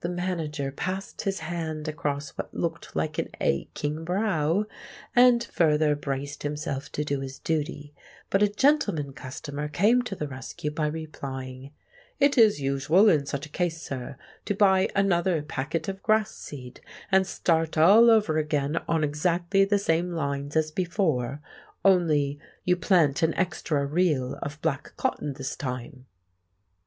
[0.00, 4.64] The manager passed his hand across what looked like an aching brow,
[5.14, 7.92] and further braced himself to do his duty;
[8.30, 11.72] but a gentleman customer came to the rescue by replying,
[12.18, 16.80] "It is usual, in such a case, sir, to buy another packet of grass seed,
[17.12, 21.42] and start all over again on exactly the same lines as before,
[21.84, 26.06] only you plant an extra reel of black cotton this time."